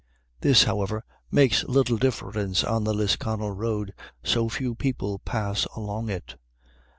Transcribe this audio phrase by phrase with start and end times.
[0.39, 3.93] This, however, makes little difference on the Lisconnel road,
[4.23, 6.37] so few people pass along it.